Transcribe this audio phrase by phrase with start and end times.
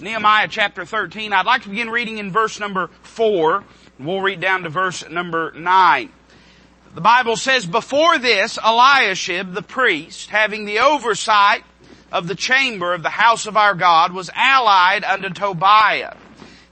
[0.00, 1.32] Nehemiah chapter 13.
[1.32, 3.64] I'd like to begin reading in verse number 4.
[3.98, 6.10] And we'll read down to verse number 9.
[6.94, 11.64] The Bible says, Before this, Eliashib the priest, having the oversight
[12.10, 16.16] of the chamber of the house of our God, was allied unto Tobiah.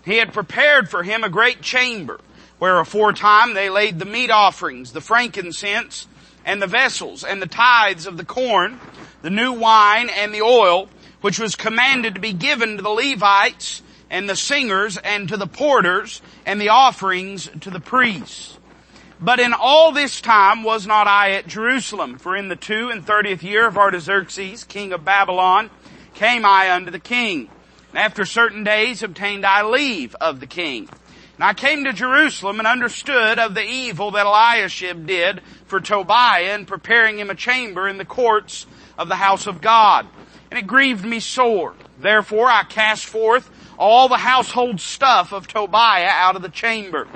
[0.05, 2.19] He had prepared for him a great chamber,
[2.59, 6.09] where aforetime they laid the meat offerings, the frankincense,
[6.45, 8.81] and the vessels, and the tithes of the corn,
[9.21, 10.89] the new wine, and the oil,
[11.21, 15.47] which was commanded to be given to the Levites, and the singers, and to the
[15.47, 18.59] porters, and the offerings to the priests.
[19.21, 23.05] But in all this time was not I at Jerusalem, for in the two and
[23.05, 25.71] thirtieth year of Artaxerxes, king of Babylon,
[26.15, 27.51] came I unto the king.
[27.91, 30.89] And after certain days obtained I leave of the king.
[31.35, 36.55] And I came to Jerusalem and understood of the evil that Eliashib did for Tobiah
[36.55, 38.67] in preparing him a chamber in the courts
[38.97, 40.07] of the house of God.
[40.51, 41.75] And it grieved me sore.
[41.99, 47.07] Therefore I cast forth all the household stuff of Tobiah out of the chamber.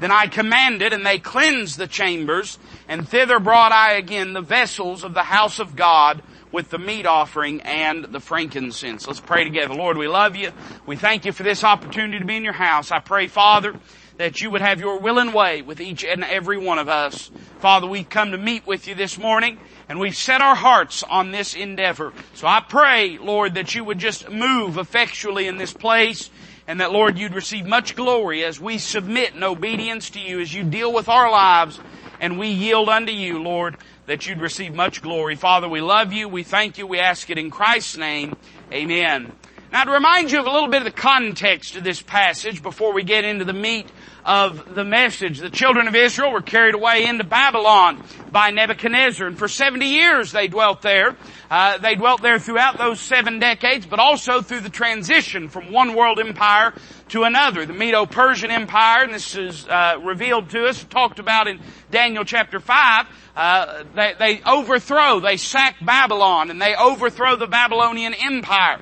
[0.00, 2.58] Then I commanded and they cleansed the chambers
[2.88, 6.22] and thither brought I again the vessels of the house of God
[6.52, 9.06] with the meat offering and the frankincense.
[9.06, 9.74] Let's pray together.
[9.74, 10.52] Lord, we love you.
[10.86, 12.90] We thank you for this opportunity to be in your house.
[12.90, 13.74] I pray, Father,
[14.18, 17.30] that you would have your will and way with each and every one of us.
[17.58, 21.32] Father, we've come to meet with you this morning and we've set our hearts on
[21.32, 22.12] this endeavor.
[22.34, 26.30] So I pray, Lord, that you would just move effectually in this place
[26.68, 30.52] and that, Lord, you'd receive much glory as we submit in obedience to you, as
[30.52, 31.80] you deal with our lives
[32.20, 33.76] and we yield unto you, Lord
[34.08, 35.36] that you'd receive much glory.
[35.36, 36.28] Father, we love you.
[36.28, 36.86] We thank you.
[36.86, 38.36] We ask it in Christ's name.
[38.72, 39.32] Amen.
[39.70, 42.94] Now to remind you of a little bit of the context of this passage before
[42.94, 43.86] we get into the meat
[44.24, 45.40] of the message.
[45.40, 48.02] The children of Israel were carried away into Babylon
[48.32, 51.14] by Nebuchadnezzar, and for 70 years they dwelt there.
[51.50, 55.94] Uh, they dwelt there throughout those seven decades, but also through the transition from one
[55.94, 56.72] world empire
[57.08, 57.66] to another.
[57.66, 62.58] The Medo-Persian Empire, and this is uh, revealed to us, talked about in Daniel chapter
[62.58, 68.80] 5, uh, they, they overthrow, they sack Babylon, and they overthrow the Babylonian Empire.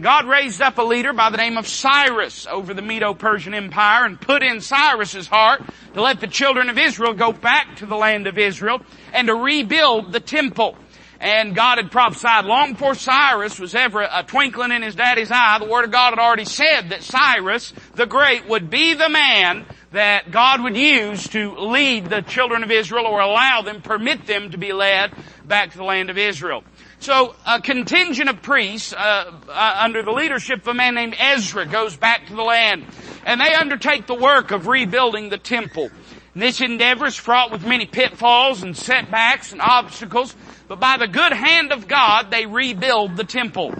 [0.00, 4.20] God raised up a leader by the name of Cyrus over the Medo-Persian Empire and
[4.20, 5.62] put in Cyrus's heart
[5.94, 8.82] to let the children of Israel go back to the land of Israel
[9.14, 10.76] and to rebuild the temple.
[11.18, 15.58] And God had prophesied long before Cyrus was ever a twinkling in his daddy's eye.
[15.58, 19.64] The Word of God had already said that Cyrus the Great would be the man
[19.92, 24.50] that God would use to lead the children of Israel or allow them, permit them
[24.50, 25.12] to be led
[25.46, 26.64] back to the land of Israel.
[26.98, 31.66] So a contingent of priests uh, uh, under the leadership of a man named Ezra
[31.66, 32.84] goes back to the land,
[33.24, 35.90] and they undertake the work of rebuilding the temple.
[36.34, 40.34] And this endeavor is fraught with many pitfalls and setbacks and obstacles,
[40.68, 43.74] but by the good hand of God, they rebuild the temple.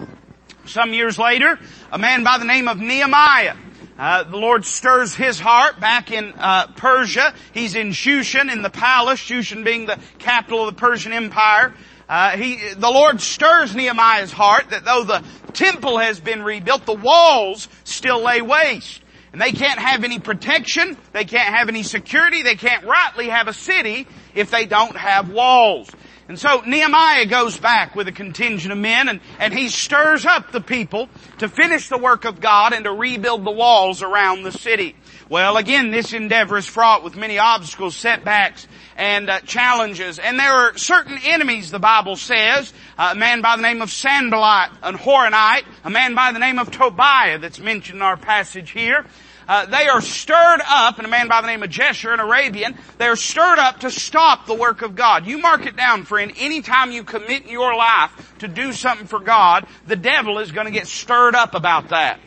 [0.65, 1.59] Some years later,
[1.91, 3.55] a man by the name of Nehemiah
[3.97, 7.33] uh, the Lord stirs his heart back in uh, Persia.
[7.53, 11.73] He's in Shushan, in the palace, Shushan being the capital of the Persian Empire.
[12.09, 15.23] Uh, he, the Lord stirs Nehemiah's heart that though the
[15.53, 19.01] temple has been rebuilt, the walls still lay waste.
[19.33, 23.47] And they can't have any protection, they can't have any security, they can't rightly have
[23.47, 25.93] a city if they don't have walls.
[26.29, 30.51] And so Nehemiah goes back with a contingent of men and, and he stirs up
[30.51, 31.07] the people
[31.37, 34.95] to finish the work of God and to rebuild the walls around the city.
[35.29, 38.65] Well, again, this endeavor is fraught with many obstacles, setbacks,
[38.95, 40.19] and uh, challenges.
[40.19, 43.91] And there are certain enemies, the Bible says, uh, a man by the name of
[43.91, 48.71] Sanballat, an Horonite, a man by the name of Tobiah that's mentioned in our passage
[48.71, 49.05] here.
[49.49, 52.77] Uh, they are stirred up, and a man by the name of Geshem, an Arabian,
[52.97, 55.25] they are stirred up to stop the work of God.
[55.25, 56.33] You mark it down, friend.
[56.37, 60.71] Anytime you commit your life to do something for God, the devil is going to
[60.71, 62.19] get stirred up about that.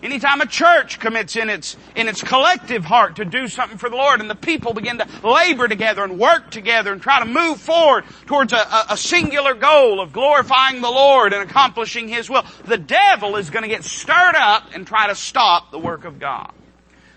[0.00, 3.96] Anytime a church commits in its, in its collective heart to do something for the
[3.96, 7.60] Lord and the people begin to labor together and work together and try to move
[7.60, 12.44] forward towards a, a, a singular goal of glorifying the Lord and accomplishing His will,
[12.64, 16.20] the devil is going to get stirred up and try to stop the work of
[16.20, 16.52] God.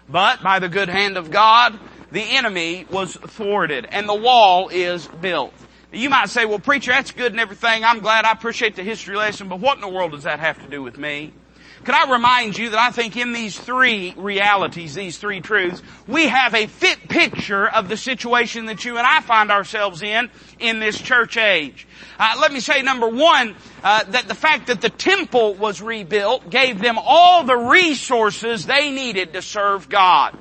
[0.10, 1.80] But by the good hand of God,
[2.12, 5.54] the enemy was thwarted and the wall is built.
[5.94, 7.84] You might say, well preacher, that's good and everything.
[7.84, 10.60] I'm glad I appreciate the history lesson, but what in the world does that have
[10.64, 11.34] to do with me?
[11.84, 16.28] Can I remind you that I think in these three realities, these three truths, we
[16.28, 20.30] have a fit picture of the situation that you and I find ourselves in
[20.60, 21.88] in this church age.
[22.20, 26.52] Uh, let me say number one, uh, that the fact that the temple was rebuilt
[26.52, 30.38] gave them all the resources they needed to serve God.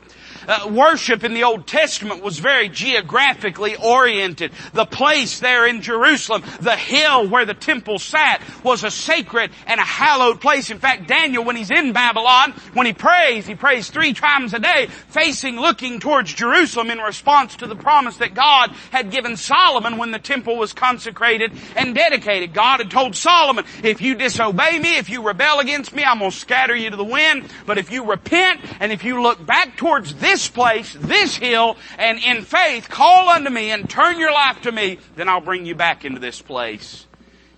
[0.50, 4.50] Uh, worship in the Old Testament was very geographically oriented.
[4.72, 9.78] The place there in Jerusalem, the hill where the temple sat, was a sacred and
[9.78, 10.70] a hallowed place.
[10.70, 14.58] In fact, Daniel, when he's in Babylon, when he prays, he prays three times a
[14.58, 19.98] day, facing, looking towards Jerusalem in response to the promise that God had given Solomon
[19.98, 22.54] when the temple was consecrated and dedicated.
[22.54, 26.32] God had told Solomon, if you disobey me, if you rebel against me, I'm going
[26.32, 27.48] to scatter you to the wind.
[27.66, 32.18] But if you repent and if you look back towards this place, this hill, and
[32.18, 35.74] in faith call unto me and turn your life to me, then I'll bring you
[35.74, 37.06] back into this place.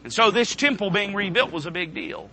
[0.04, 2.30] And so this temple being rebuilt was a big deal.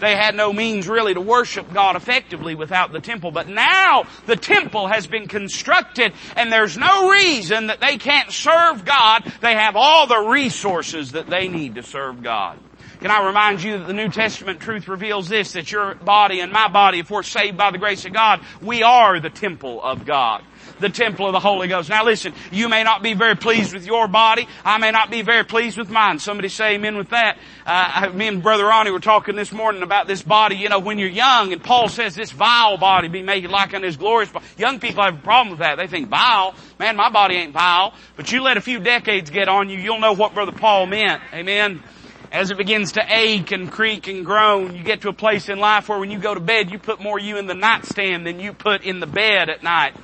[0.00, 3.30] They had no means really to worship God effectively without the temple.
[3.30, 8.84] But now the temple has been constructed and there's no reason that they can't serve
[8.84, 9.30] God.
[9.40, 12.58] They have all the resources that they need to serve God.
[13.00, 16.52] Can I remind you that the New Testament truth reveals this, that your body and
[16.52, 20.04] my body, if we're saved by the grace of God, we are the temple of
[20.04, 20.44] God
[20.78, 21.88] the temple of the Holy Ghost.
[21.88, 24.48] Now listen, you may not be very pleased with your body.
[24.64, 26.18] I may not be very pleased with mine.
[26.18, 27.38] Somebody say amen with that.
[27.66, 30.98] Uh, me and Brother Ronnie were talking this morning about this body, you know, when
[30.98, 34.44] you're young, and Paul says this vile body be made like unto his glorious body.
[34.56, 35.76] Young people have a problem with that.
[35.76, 36.54] They think vile.
[36.78, 37.94] Man, my body ain't vile.
[38.16, 41.22] But you let a few decades get on you, you'll know what Brother Paul meant.
[41.32, 41.82] Amen
[42.32, 45.58] as it begins to ache and creak and groan, you get to a place in
[45.58, 48.38] life where when you go to bed, you put more you in the nightstand than
[48.38, 49.94] you put in the bed at night.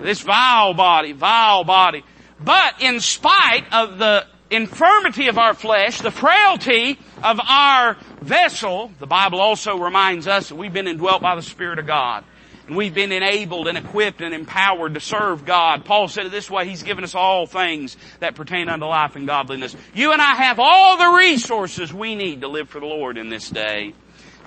[0.00, 2.04] This vile body, vile body.
[2.42, 9.06] But in spite of the infirmity of our flesh, the frailty of our vessel, the
[9.06, 12.24] Bible also reminds us that we've been indwelt by the Spirit of God.
[12.70, 15.84] And we've been enabled and equipped and empowered to serve God.
[15.84, 19.26] Paul said it this way, He's given us all things that pertain unto life and
[19.26, 19.74] godliness.
[19.92, 23.28] You and I have all the resources we need to live for the Lord in
[23.28, 23.92] this day.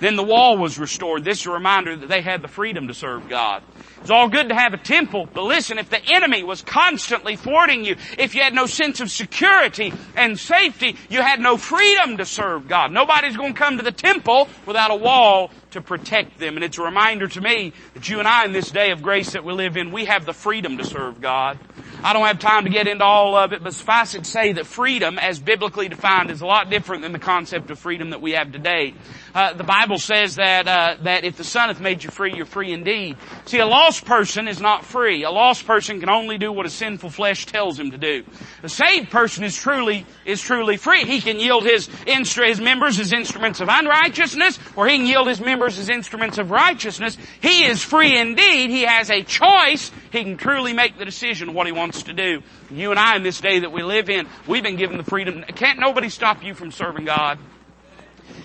[0.00, 1.24] Then the wall was restored.
[1.24, 3.62] This is a reminder that they had the freedom to serve God.
[4.00, 7.86] It's all good to have a temple, but listen, if the enemy was constantly thwarting
[7.86, 12.26] you, if you had no sense of security and safety, you had no freedom to
[12.26, 12.92] serve God.
[12.92, 16.56] Nobody's going to come to the temple without a wall to protect them.
[16.56, 19.32] And it's a reminder to me that you and I in this day of grace
[19.32, 21.58] that we live in, we have the freedom to serve God.
[22.02, 24.52] I don't have time to get into all of it, but suffice it to say
[24.52, 28.20] that freedom, as biblically defined, is a lot different than the concept of freedom that
[28.20, 28.92] we have today.
[29.34, 32.46] Uh, the Bible says that uh, that if the Son hath made you free, you're
[32.46, 33.16] free indeed.
[33.46, 35.24] See, a lost person is not free.
[35.24, 38.22] A lost person can only do what a sinful flesh tells him to do.
[38.62, 41.04] A saved person is truly is truly free.
[41.04, 45.26] He can yield his instru- his members as instruments of unrighteousness, or he can yield
[45.26, 47.18] his members as instruments of righteousness.
[47.40, 48.70] He is free indeed.
[48.70, 49.90] He has a choice.
[50.12, 52.40] He can truly make the decision what he wants to do.
[52.70, 55.42] You and I in this day that we live in, we've been given the freedom.
[55.56, 57.40] Can't nobody stop you from serving God?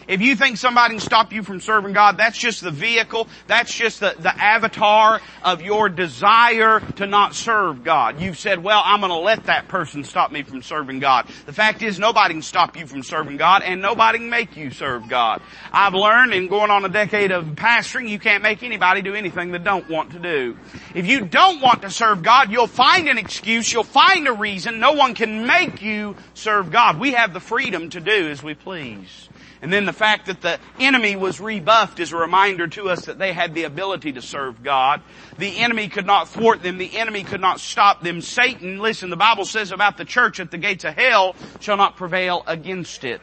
[0.09, 3.71] If you think somebody can stop you from serving God, that's just the vehicle, that's
[3.71, 8.19] just the, the avatar of your desire to not serve God.
[8.19, 11.27] You've said, well, I'm gonna let that person stop me from serving God.
[11.45, 14.71] The fact is nobody can stop you from serving God and nobody can make you
[14.71, 15.43] serve God.
[15.71, 19.51] I've learned in going on a decade of pastoring, you can't make anybody do anything
[19.51, 20.57] they don't want to do.
[20.95, 24.79] If you don't want to serve God, you'll find an excuse, you'll find a reason.
[24.79, 26.99] No one can make you serve God.
[26.99, 29.28] We have the freedom to do as we please.
[29.61, 33.19] And then the fact that the enemy was rebuffed is a reminder to us that
[33.19, 35.01] they had the ability to serve God.
[35.37, 36.77] The enemy could not thwart them.
[36.77, 38.21] The enemy could not stop them.
[38.21, 41.97] Satan, listen, the Bible says about the church at the gates of hell shall not
[41.97, 43.21] prevail against it.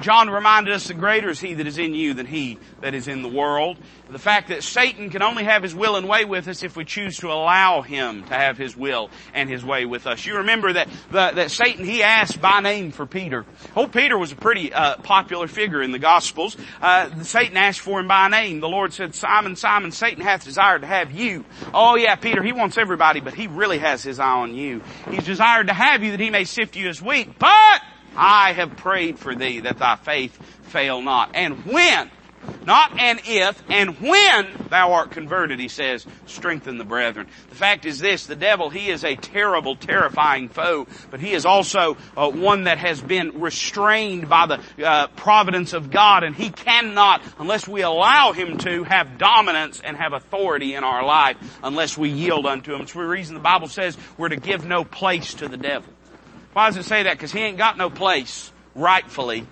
[0.00, 3.08] John reminded us that greater is he that is in you than he that is
[3.08, 3.78] in the world.
[4.10, 6.84] The fact that Satan can only have his will and way with us if we
[6.84, 10.24] choose to allow him to have his will and his way with us.
[10.24, 13.44] You remember that that Satan he asked by name for Peter.
[13.74, 16.56] Oh, Peter was a pretty uh, popular figure in the Gospels.
[16.80, 18.60] Uh, Satan asked for him by name.
[18.60, 21.44] The Lord said, "Simon, Simon, Satan hath desired to have you."
[21.74, 24.82] Oh yeah, Peter, he wants everybody, but he really has his eye on you.
[25.10, 27.82] He's desired to have you that he may sift you as wheat, but
[28.16, 31.30] I have prayed for thee that thy faith fail not.
[31.34, 32.10] And when,
[32.64, 37.28] not and if, and when thou art converted, he says, strengthen the brethren.
[37.48, 41.46] The fact is this, the devil, he is a terrible, terrifying foe, but he is
[41.46, 46.50] also uh, one that has been restrained by the uh, providence of God, and he
[46.50, 51.96] cannot, unless we allow him to, have dominance and have authority in our life, unless
[51.96, 52.82] we yield unto him.
[52.82, 55.92] It's the reason the Bible says we're to give no place to the devil.
[56.56, 57.18] Why does it say that?
[57.18, 59.46] Because he ain't got no place rightfully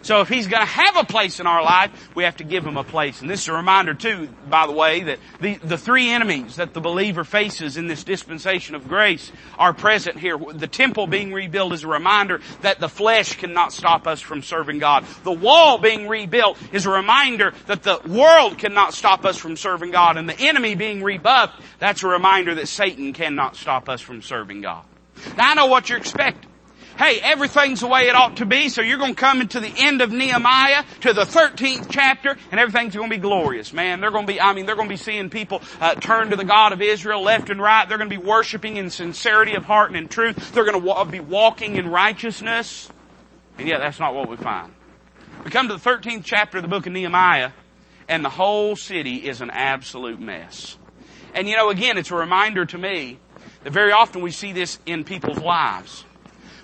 [0.00, 2.64] So if he's going to have a place in our life, we have to give
[2.64, 3.20] him a place.
[3.20, 6.72] And this is a reminder too, by the way, that the, the three enemies that
[6.72, 10.38] the believer faces in this dispensation of grace are present here.
[10.38, 14.78] The temple being rebuilt is a reminder that the flesh cannot stop us from serving
[14.78, 15.04] God.
[15.24, 19.90] The wall being rebuilt is a reminder that the world cannot stop us from serving
[19.90, 20.16] God.
[20.16, 24.62] And the enemy being rebuffed, that's a reminder that Satan cannot stop us from serving
[24.62, 24.86] God.
[25.36, 26.50] Now I know what you're expecting
[26.98, 29.72] hey, everything's the way it ought to be, so you're going to come into the
[29.76, 34.00] end of Nehemiah, to the 13th chapter, and everything's going to be glorious, man.
[34.00, 36.36] They're going to be, I mean, they're going to be seeing people uh, turn to
[36.36, 37.88] the God of Israel left and right.
[37.88, 40.52] They're going to be worshiping in sincerity of heart and in truth.
[40.52, 42.90] They're going to wa- be walking in righteousness.
[43.58, 44.72] And yet that's not what we find.
[45.44, 47.52] We come to the 13th chapter of the book of Nehemiah,
[48.08, 50.76] and the whole city is an absolute mess.
[51.34, 53.18] And you know, again, it's a reminder to me
[53.72, 56.04] very often we see this in people's lives.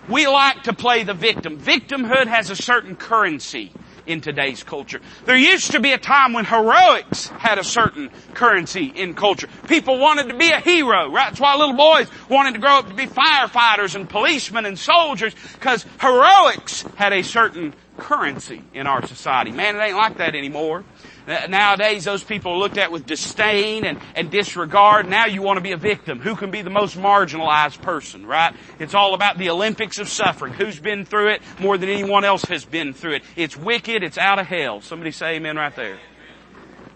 [0.08, 1.58] We like to play the victim.
[1.58, 3.70] Victimhood has a certain currency
[4.06, 5.00] in today's culture.
[5.26, 9.48] There used to be a time when heroics had a certain currency in culture.
[9.68, 11.28] People wanted to be a hero, right?
[11.28, 15.34] That's why little boys wanted to grow up to be firefighters and policemen and soldiers,
[15.54, 19.52] because heroics had a certain currency in our society.
[19.52, 20.84] Man, it ain't like that anymore.
[21.26, 25.08] Nowadays, those people are looked at with disdain and, and disregard.
[25.08, 26.18] Now you want to be a victim.
[26.18, 28.54] Who can be the most marginalized person, right?
[28.80, 30.52] It's all about the Olympics of suffering.
[30.52, 33.22] Who's been through it more than anyone else has been through it?
[33.36, 34.02] It's wicked.
[34.02, 34.80] It's out of hell.
[34.80, 35.98] Somebody say amen right there.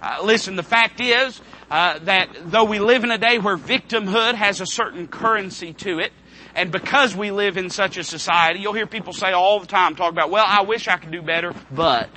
[0.03, 4.35] Uh, listen, the fact is uh, that though we live in a day where victimhood
[4.35, 6.13] has a certain currency to it,
[6.57, 9.95] and because we live in such a society, you'll hear people say all the time,
[9.95, 12.09] talk about, well, I wish I could do better, but.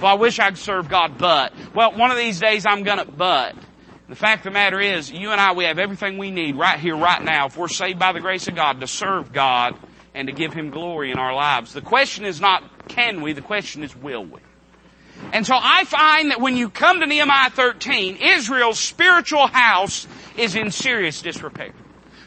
[0.00, 1.52] Well, I wish I could serve God, but.
[1.74, 3.54] Well, one of these days I'm gonna, but.
[4.08, 6.80] The fact of the matter is, you and I, we have everything we need right
[6.80, 9.76] here, right now, if we're saved by the grace of God, to serve God
[10.14, 11.74] and to give Him glory in our lives.
[11.74, 13.34] The question is not, can we?
[13.34, 14.40] The question is, will we?
[15.32, 20.54] And so I find that when you come to Nehemiah 13, Israel's spiritual house is
[20.54, 21.72] in serious disrepair.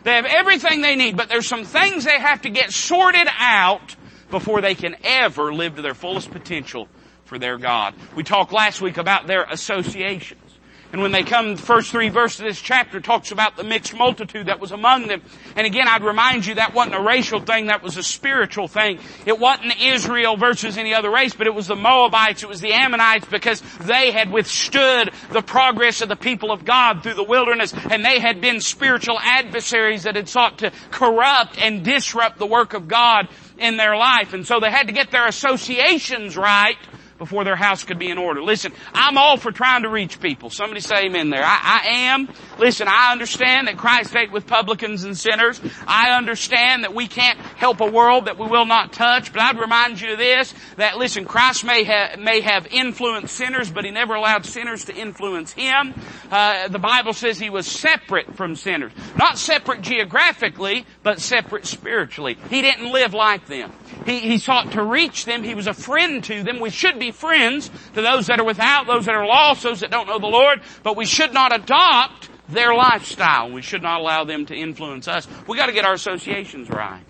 [0.07, 3.97] They have everything they need, but there's some things they have to get sorted out
[4.31, 6.87] before they can ever live to their fullest potential
[7.25, 7.93] for their God.
[8.15, 10.46] We talked last week about their associations.
[10.93, 13.93] And when they come, the first three verses of this chapter talks about the mixed
[13.93, 15.21] multitude that was among them.
[15.55, 18.99] And again, I'd remind you that wasn't a racial thing, that was a spiritual thing.
[19.25, 22.71] It wasn't Israel versus any other race, but it was the Moabites, it was the
[22.73, 27.73] Ammonites because they had withstood the progress of the people of God through the wilderness
[27.89, 32.73] and they had been spiritual adversaries that had sought to corrupt and disrupt the work
[32.73, 33.27] of God
[33.57, 34.33] in their life.
[34.33, 36.77] And so they had to get their associations right
[37.17, 38.41] before their house could be in order.
[38.41, 40.49] Listen, I'm all for trying to reach people.
[40.49, 41.43] Somebody say amen there.
[41.43, 42.29] I, I am.
[42.59, 45.61] Listen, I understand that Christ ate with publicans and sinners.
[45.87, 49.59] I understand that we can't help a world that we will not touch, but I'd
[49.59, 53.91] remind you of this, that listen, Christ may have, may have influenced sinners, but He
[53.91, 55.93] never allowed sinners to influence Him.
[56.31, 58.91] Uh, the Bible says He was separate from sinners.
[59.17, 62.37] Not separate geographically, but separate spiritually.
[62.49, 63.71] He didn't live like them.
[64.05, 65.41] He, he sought to reach them.
[65.41, 66.59] He was a friend to them.
[66.59, 69.89] We should be friends to those that are without, those that are lost, those that
[69.89, 73.49] don't know the Lord, but we should not adopt their lifestyle.
[73.49, 75.29] We should not allow them to influence us.
[75.47, 77.05] We gotta get our associations right.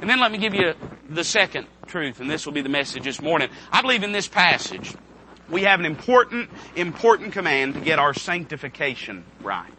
[0.00, 0.74] And then let me give you
[1.08, 3.48] the second truth, and this will be the message this morning.
[3.72, 4.94] I believe in this passage,
[5.48, 9.72] we have an important, important command to get our sanctification right.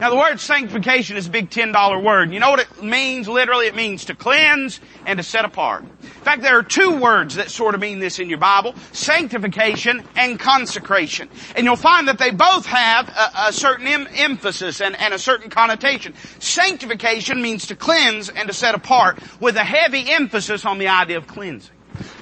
[0.00, 2.32] Now the word sanctification is a big $10 word.
[2.32, 3.28] You know what it means?
[3.28, 5.84] Literally it means to cleanse and to set apart.
[5.84, 8.74] In fact, there are two words that sort of mean this in your Bible.
[8.92, 11.28] Sanctification and consecration.
[11.54, 15.18] And you'll find that they both have a, a certain em- emphasis and, and a
[15.18, 16.14] certain connotation.
[16.38, 21.18] Sanctification means to cleanse and to set apart with a heavy emphasis on the idea
[21.18, 21.74] of cleansing.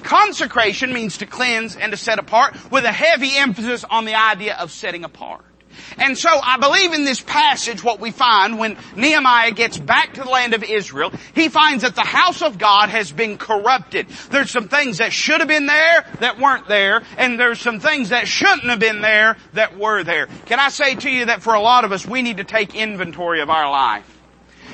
[0.03, 4.55] Consecration means to cleanse and to set apart with a heavy emphasis on the idea
[4.55, 5.43] of setting apart.
[5.97, 10.23] And so I believe in this passage what we find when Nehemiah gets back to
[10.23, 14.07] the land of Israel, he finds that the house of God has been corrupted.
[14.29, 18.09] There's some things that should have been there that weren't there, and there's some things
[18.09, 20.27] that shouldn't have been there that were there.
[20.45, 22.75] Can I say to you that for a lot of us, we need to take
[22.75, 24.09] inventory of our life.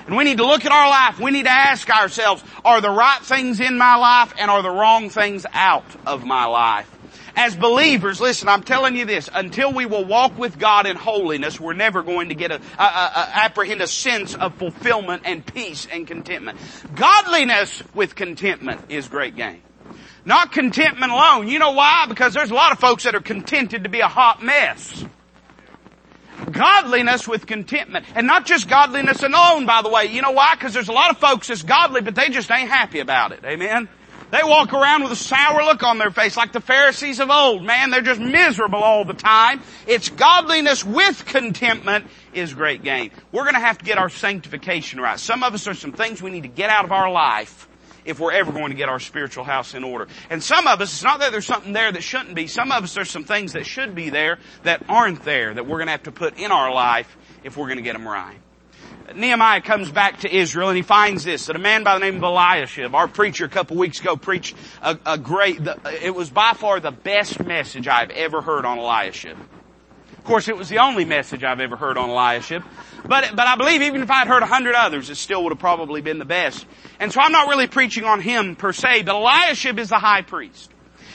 [0.08, 1.20] And we need to look at our life.
[1.20, 4.72] We need to ask ourselves, are the right things in my life and are the
[4.72, 6.90] wrong things out of my life?
[7.40, 11.58] As believers, listen, I'm telling you this, until we will walk with God in holiness,
[11.58, 15.88] we're never going to get a, a, a, apprehend a sense of fulfillment and peace
[15.90, 16.60] and contentment.
[16.96, 19.62] Godliness with contentment is great gain.
[20.26, 21.48] Not contentment alone.
[21.48, 22.08] You know why?
[22.10, 25.06] Because there's a lot of folks that are contented to be a hot mess.
[26.52, 28.06] Godliness with contentment.
[28.16, 30.08] And not just godliness alone, by the way.
[30.08, 30.56] You know why?
[30.56, 33.46] Because there's a lot of folks that's godly, but they just ain't happy about it.
[33.46, 33.88] Amen?
[34.32, 37.64] They walk around with a sour look on their face like the Pharisees of old.
[37.64, 39.62] Man, they're just miserable all the time.
[39.88, 43.12] It's godliness with contentment is great gain.
[43.32, 45.20] We're gonna have to get our sanctification right.
[45.20, 47.68] Some of us are some things we need to get out of our life
[48.06, 50.08] if we're ever going to get our spiritual house in order.
[50.30, 52.48] And some of us, it's not that there's something there that shouldn't be.
[52.48, 55.78] Some of us, there's some things that should be there that aren't there that we're
[55.78, 58.38] going to have to put in our life if we're going to get them right.
[59.16, 62.18] Nehemiah comes back to Israel and he finds this, that a man by the name
[62.18, 66.30] of Eliashib, our preacher a couple weeks ago preached a, a great, the, it was
[66.30, 69.38] by far the best message I've ever heard on Eliashib.
[70.18, 72.64] Of course, it was the only message I've ever heard on Eliashib.
[73.06, 75.60] But, but I believe even if I'd heard a hundred others, it still would have
[75.60, 76.66] probably been the best.
[77.00, 80.22] And so I'm not really preaching on him per se, but Eliashib is the high
[80.22, 80.72] priest.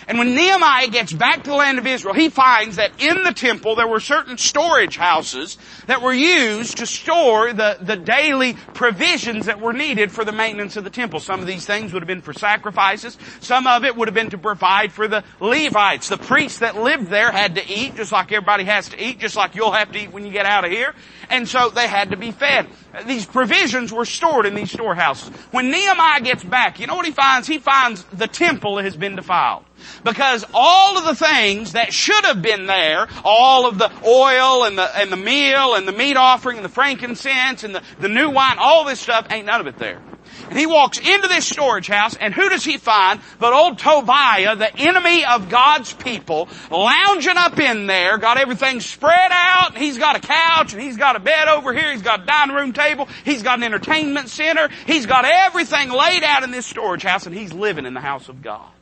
[0.07, 3.33] And when Nehemiah gets back to the land of Israel, he finds that in the
[3.33, 5.57] temple there were certain storage houses
[5.87, 10.77] that were used to store the, the daily provisions that were needed for the maintenance
[10.77, 11.21] of the temple.
[11.21, 13.17] Some of these things would have been for sacrifices.
[13.41, 16.09] Some of it would have been to provide for the Levites.
[16.09, 19.37] The priests that lived there had to eat, just like everybody has to eat, just
[19.37, 20.95] like you'll have to eat when you get out of here.
[21.31, 22.69] And so they had to be fed.
[23.07, 25.29] These provisions were stored in these storehouses.
[25.51, 27.49] When Nehemiah gets back, you know what he finds?
[27.49, 29.65] He finds the temple has been defiled.
[30.03, 34.79] Because all of the things that should have been there, all of the oil and
[34.79, 38.31] the, and the meal and the meat offering and the frankincense and the, the new
[38.31, 40.01] wine, all this stuff, ain't none of it there.
[40.49, 44.57] And he walks into this storage house, and who does he find but old Tobiah,
[44.57, 49.99] the enemy of God's people, lounging up in there, got everything spread out, and he's
[49.99, 52.73] got a couch, and he's got a bed over here, he's got a dining room
[52.73, 57.27] table, he's got an entertainment center, he's got everything laid out in this storage house,
[57.27, 58.74] and he's living in the house of God.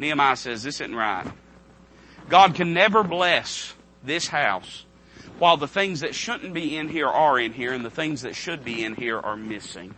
[0.00, 1.26] Nehemiah says, this isn't right.
[2.30, 4.86] God can never bless this house
[5.38, 8.34] while the things that shouldn't be in here are in here and the things that
[8.34, 9.94] should be in here are missing.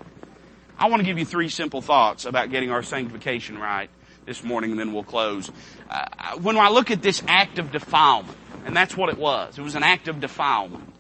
[0.77, 3.91] I want to give you three simple thoughts about getting our sanctification right
[4.27, 5.53] this morning and then we'll close.
[5.89, 6.07] Uh,
[6.39, 9.77] when I look at this act of defilement, and that's what it was, it was
[9.77, 10.93] an act of defilement.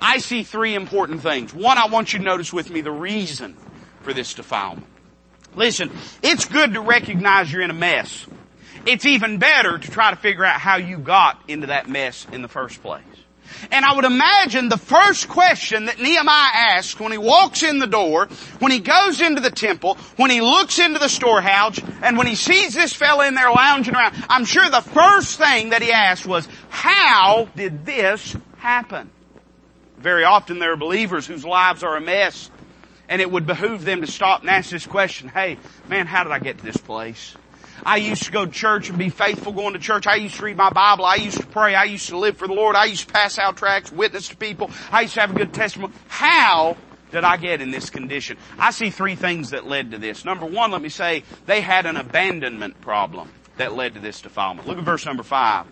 [0.00, 1.54] I see three important things.
[1.54, 3.56] One, I want you to notice with me the reason
[4.02, 4.86] for this defilement.
[5.54, 5.90] Listen,
[6.22, 8.26] it's good to recognize you're in a mess.
[8.86, 12.42] It's even better to try to figure out how you got into that mess in
[12.42, 13.02] the first place.
[13.70, 17.86] And I would imagine the first question that Nehemiah asks when he walks in the
[17.86, 18.26] door,
[18.58, 22.36] when he goes into the temple, when he looks into the storehouse, and when he
[22.36, 26.26] sees this fellow in there lounging around, I'm sure the first thing that he asked
[26.26, 29.10] was, how did this happen?
[29.98, 32.50] Very often there are believers whose lives are a mess,
[33.08, 36.32] and it would behoove them to stop and ask this question, hey, man, how did
[36.32, 37.36] I get to this place?
[37.84, 40.06] I used to go to church and be faithful going to church.
[40.06, 41.04] I used to read my Bible.
[41.04, 41.74] I used to pray.
[41.74, 42.76] I used to live for the Lord.
[42.76, 44.70] I used to pass out tracts, witness to people.
[44.90, 45.92] I used to have a good testimony.
[46.08, 46.76] How
[47.12, 48.36] did I get in this condition?
[48.58, 50.24] I see three things that led to this.
[50.24, 54.68] Number one, let me say, they had an abandonment problem that led to this defilement.
[54.68, 55.66] Look at verse number five.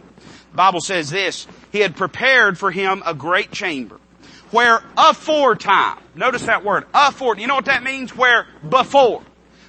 [0.51, 4.01] The Bible says this, He had prepared for him a great chamber
[4.51, 8.17] where aforetime, notice that word, afore, you know what that means?
[8.17, 9.23] Where before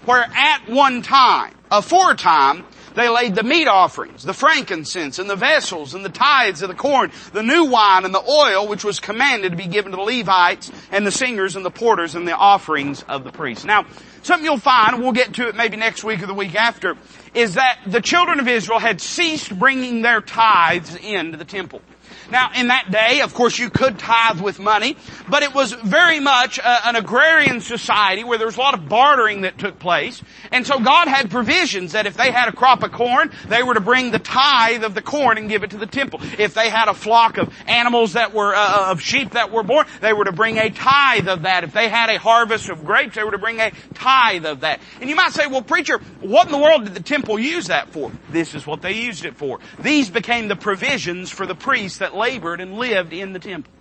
[0.09, 5.93] where at one time, aforetime, they laid the meat offerings, the frankincense, and the vessels,
[5.93, 9.51] and the tithes of the corn, the new wine, and the oil, which was commanded
[9.51, 13.03] to be given to the Levites, and the singers, and the porters, and the offerings
[13.03, 13.65] of the priests.
[13.65, 13.85] Now,
[14.23, 16.97] something you'll find, and we'll get to it maybe next week or the week after,
[17.35, 21.83] is that the children of Israel had ceased bringing their tithes into the temple.
[22.31, 24.95] Now, in that day, of course, you could tithe with money,
[25.27, 28.87] but it was very much a, an agrarian society where there was a lot of
[28.87, 30.21] bartering that took place.
[30.51, 33.73] And so God had provisions that if they had a crop of corn, they were
[33.73, 36.19] to bring the tithe of the corn and give it to the temple.
[36.37, 39.63] If they had a flock of animals that were, uh, uh of sheep that were
[39.63, 41.63] born, they were to bring a tithe of that.
[41.63, 44.81] If they had a harvest of grapes, they were to bring a tithe of that.
[45.01, 47.89] And you might say, well preacher, what in the world did the temple use that
[47.89, 48.11] for?
[48.29, 49.59] This is what they used it for.
[49.79, 53.73] These became the provisions for the priests that labored and lived in the temple.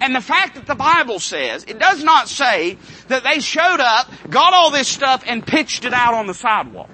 [0.00, 4.08] And the fact that the Bible says, it does not say that they showed up,
[4.30, 6.88] got all this stuff, and pitched it out on the sidewalk.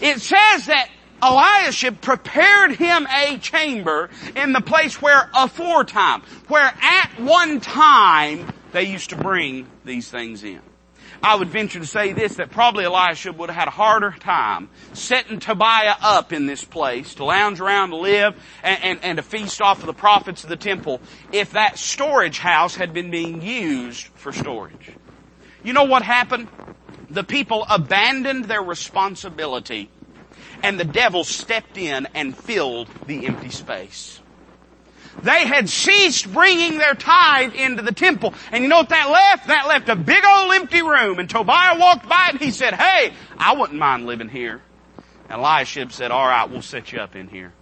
[0.00, 0.88] It says that
[1.22, 8.84] Eliashib prepared him a chamber in the place where aforetime, where at one time they
[8.84, 10.60] used to bring these things in.
[11.22, 14.68] I would venture to say this, that probably Elisha would have had a harder time
[14.92, 19.22] setting Tobiah up in this place to lounge around to live and, and, and to
[19.22, 21.02] feast off of the profits of the temple
[21.32, 24.96] if that storage house had been being used for storage.
[25.62, 26.48] You know what happened?
[27.10, 29.90] The people abandoned their responsibility
[30.62, 34.20] and the devil stepped in and filled the empty space.
[35.22, 38.34] They had ceased bringing their tithe into the temple.
[38.52, 39.48] And you know what that left?
[39.48, 41.18] That left a big old empty room.
[41.18, 44.62] And Tobiah walked by and he said, hey, I wouldn't mind living here.
[45.28, 47.52] And Eliashib said, alright, we'll set you up in here.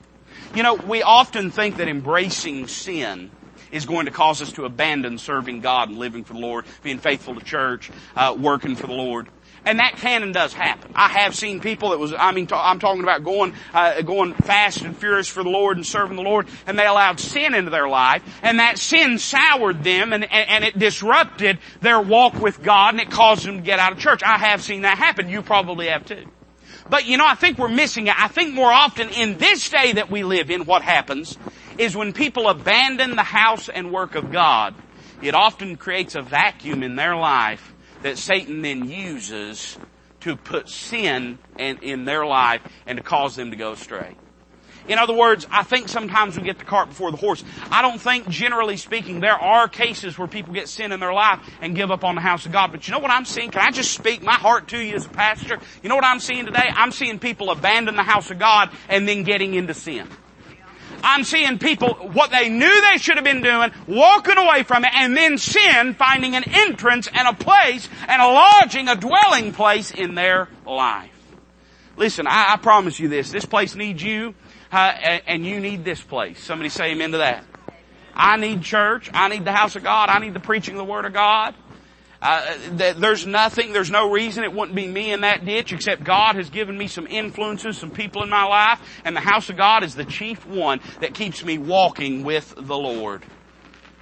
[0.54, 3.30] You know, we often think that embracing sin
[3.72, 6.98] is going to cause us to abandon serving God and living for the Lord, being
[6.98, 9.28] faithful to church, uh, working for the Lord.
[9.66, 10.92] And that can and does happen.
[10.94, 14.82] I have seen people that was, I mean, I'm talking about going, uh, going fast
[14.82, 17.88] and furious for the Lord and serving the Lord, and they allowed sin into their
[17.88, 22.94] life, and that sin soured them, and, and, and it disrupted their walk with God,
[22.94, 24.22] and it caused them to get out of church.
[24.22, 25.28] I have seen that happen.
[25.28, 26.26] You probably have too.
[26.88, 28.14] But you know, I think we're missing it.
[28.16, 31.36] I think more often in this day that we live in, what happens
[31.76, 34.76] is when people abandon the house and work of God,
[35.20, 39.78] it often creates a vacuum in their life that Satan then uses
[40.20, 44.16] to put sin in, in their life and to cause them to go astray.
[44.88, 47.42] In other words, I think sometimes we get the cart before the horse.
[47.72, 51.40] I don't think, generally speaking, there are cases where people get sin in their life
[51.60, 52.70] and give up on the house of God.
[52.70, 53.50] But you know what I'm seeing?
[53.50, 55.58] Can I just speak my heart to you as a pastor?
[55.82, 56.70] You know what I'm seeing today?
[56.72, 60.08] I'm seeing people abandon the house of God and then getting into sin.
[61.02, 64.92] I'm seeing people, what they knew they should have been doing, walking away from it,
[64.94, 69.90] and then sin finding an entrance and a place and a lodging, a dwelling place
[69.90, 71.12] in their life.
[71.96, 74.34] Listen, I, I promise you this, this place needs you,
[74.72, 74.76] uh,
[75.26, 76.42] and you need this place.
[76.42, 77.44] Somebody say amen to that.
[78.14, 79.10] I need church.
[79.12, 80.08] I need the house of God.
[80.08, 81.54] I need the preaching of the Word of God.
[82.26, 86.34] Uh, there's nothing, there's no reason it wouldn't be me in that ditch except God
[86.34, 89.84] has given me some influences, some people in my life, and the house of God
[89.84, 93.22] is the chief one that keeps me walking with the Lord.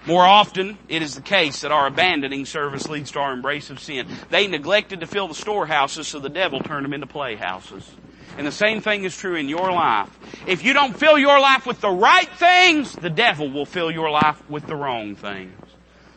[0.07, 3.79] More often, it is the case that our abandoning service leads to our embrace of
[3.79, 4.07] sin.
[4.31, 7.91] They neglected to fill the storehouses, so the devil turned them into playhouses.
[8.39, 10.09] And the same thing is true in your life.
[10.47, 14.11] If you don't fill your life with the right things, the devil will fill your
[14.11, 15.53] life with the wrong things.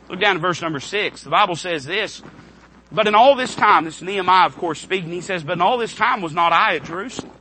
[0.09, 1.23] Look down to verse number six.
[1.23, 2.21] The Bible says this,
[2.91, 5.77] but in all this time, this Nehemiah of course speaking, he says, but in all
[5.77, 7.31] this time was not I at Jerusalem.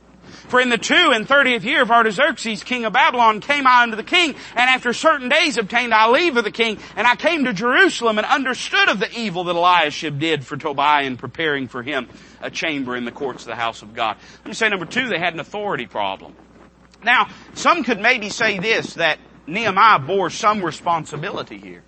[0.49, 3.97] For in the two and thirtieth year of Artaxerxes, king of Babylon, came I unto
[3.97, 7.45] the king, and after certain days obtained I leave of the king, and I came
[7.45, 11.83] to Jerusalem and understood of the evil that Eliashib did for Tobiah in preparing for
[11.83, 12.07] him
[12.41, 14.17] a chamber in the courts of the house of God.
[14.39, 16.35] Let me say number two, they had an authority problem.
[17.03, 21.83] Now, some could maybe say this, that Nehemiah bore some responsibility here.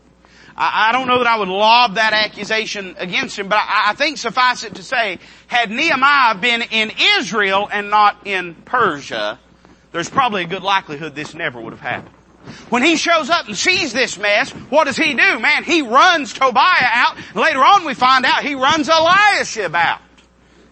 [0.59, 3.93] I, I don't know that I would lob that accusation against him, but I, I
[3.93, 9.39] think suffice it to say, had Nehemiah been in Israel and not in Persia,
[9.91, 12.13] there's probably a good likelihood this never would have happened.
[12.69, 15.39] When he shows up and sees this mess, what does he do?
[15.39, 17.17] Man, he runs Tobiah out.
[17.35, 20.01] Later on we find out he runs Eliashib out.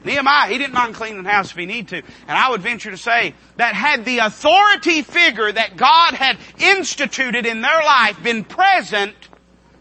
[0.04, 1.98] Nehemiah, he didn't mind cleaning the house if he need to.
[1.98, 7.46] And I would venture to say that had the authority figure that God had instituted
[7.46, 9.14] in their life been present,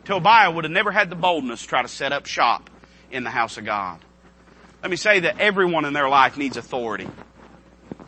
[0.07, 2.71] Tobiah would have never had the boldness to try to set up shop
[3.11, 3.99] in the house of God.
[4.81, 7.09] Let me say that everyone in their life needs authority.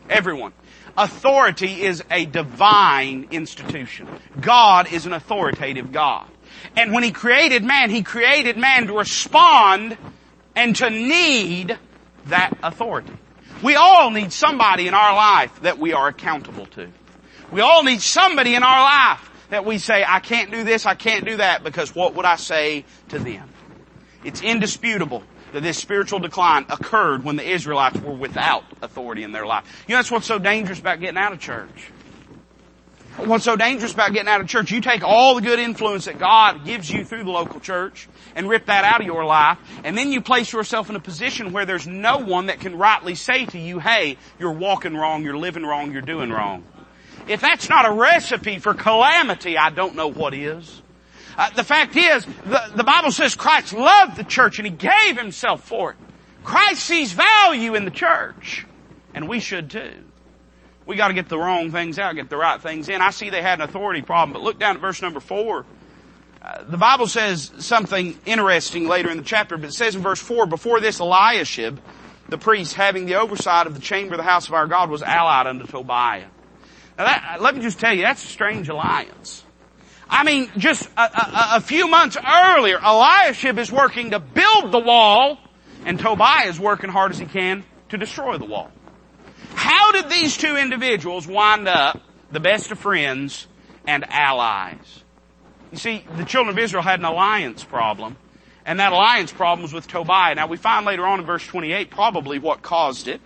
[0.09, 0.53] Everyone.
[0.97, 4.07] Authority is a divine institution.
[4.39, 6.25] God is an authoritative God.
[6.77, 9.97] And when He created man, He created man to respond
[10.55, 11.77] and to need
[12.27, 13.13] that authority.
[13.61, 16.89] We all need somebody in our life that we are accountable to.
[17.51, 20.95] We all need somebody in our life that we say, I can't do this, I
[20.95, 23.49] can't do that, because what would I say to them?
[24.23, 29.45] It's indisputable that this spiritual decline occurred when the Israelites were without authority in their
[29.45, 29.65] life.
[29.87, 31.91] You know, that's what's so dangerous about getting out of church.
[33.17, 36.19] What's so dangerous about getting out of church, you take all the good influence that
[36.19, 39.97] God gives you through the local church and rip that out of your life, and
[39.97, 43.45] then you place yourself in a position where there's no one that can rightly say
[43.47, 46.63] to you, hey, you're walking wrong, you're living wrong, you're doing wrong.
[47.29, 50.81] If that's not a recipe for calamity, I don't know what is.
[51.37, 55.15] Uh, the fact is, the, the Bible says Christ loved the church and He gave
[55.15, 55.97] Himself for it.
[56.43, 58.65] Christ sees value in the church.
[59.13, 59.93] And we should too.
[60.87, 62.99] We gotta get the wrong things out, get the right things in.
[62.99, 65.65] I see they had an authority problem, but look down at verse number four.
[66.41, 70.21] Uh, the Bible says something interesting later in the chapter, but it says in verse
[70.21, 71.79] 4, before this Eliashib,
[72.29, 75.03] the priest, having the oversight of the chamber of the house of our God, was
[75.03, 76.27] allied unto Tobiah.
[76.99, 79.45] That, let me just tell you, that's a strange alliance.
[80.09, 84.79] I mean, just a, a, a few months earlier, Eliashib is working to build the
[84.79, 85.37] wall,
[85.85, 88.69] and Tobiah is working hard as he can to destroy the wall.
[89.53, 93.47] How did these two individuals wind up the best of friends
[93.87, 95.03] and allies?
[95.71, 98.17] You see, the children of Israel had an alliance problem,
[98.65, 100.35] and that alliance problem was with Tobiah.
[100.35, 103.21] Now we find later on in verse 28 probably what caused it.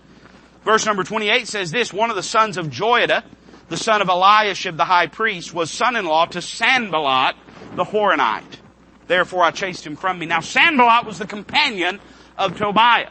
[0.63, 3.23] Verse number 28 says this, one of the sons of Joiada,
[3.69, 7.35] the son of Eliashib the high priest, was son-in-law to Sanballat
[7.75, 8.59] the Horonite.
[9.07, 10.25] Therefore I chased him from me.
[10.25, 11.99] Now Sanballat was the companion
[12.37, 13.09] of Tobiah.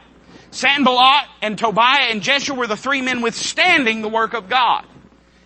[0.50, 4.84] Sanballat and Tobiah and Jeshua were the three men withstanding the work of God.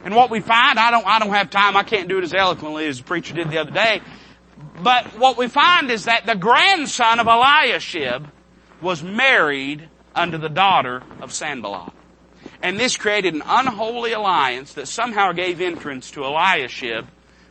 [0.04, 2.34] And what we find, I don't, I don't have time, I can't do it as
[2.34, 4.02] eloquently as the preacher did the other day,
[4.82, 8.26] but what we find is that the grandson of Eliashib
[8.80, 11.92] was married unto the daughter of Sanballat.
[12.62, 17.06] And this created an unholy alliance that somehow gave entrance to Eliashib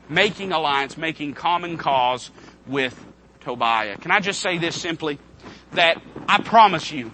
[0.10, 2.32] making alliance, making common cause
[2.68, 3.00] with
[3.42, 3.98] Tobiah.
[3.98, 5.20] Can I just say this simply?
[5.74, 7.12] That I promise you,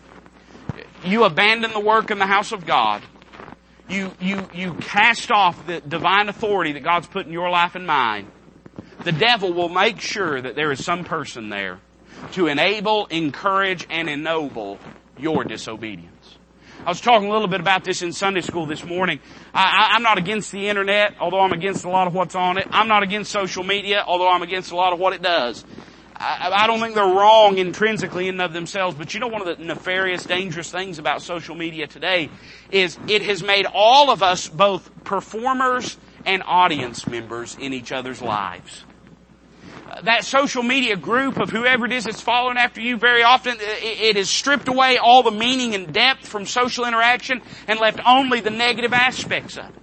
[1.04, 3.02] you abandon the work in the house of God.
[3.90, 7.86] You, you, you cast off the divine authority that God's put in your life and
[7.86, 8.32] mine.
[9.04, 11.80] The devil will make sure that there is some person there
[12.34, 14.80] to enable, encourage, and ennoble
[15.18, 16.11] your disobedience.
[16.84, 19.20] I was talking a little bit about this in Sunday school this morning.
[19.54, 22.68] I, am not against the internet, although I'm against a lot of what's on it.
[22.72, 25.64] I'm not against social media, although I'm against a lot of what it does.
[26.16, 29.48] I, I don't think they're wrong intrinsically in and of themselves, but you know one
[29.48, 32.32] of the nefarious, dangerous things about social media today
[32.72, 38.24] is it has made all of us both performers and audience members in each other's
[38.24, 38.86] lives
[40.04, 43.58] that social media group of whoever it is that's following after you, very often uh,
[43.60, 48.40] it has stripped away all the meaning and depth from social interaction and left only
[48.40, 49.76] the negative aspects of it.